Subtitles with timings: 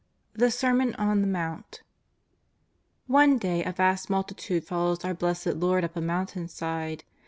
[0.33, 1.83] THE SERMON ON THE MOUNT.
[3.05, 7.03] One day a vast multitude follows our Blessed Lord up a mountain side.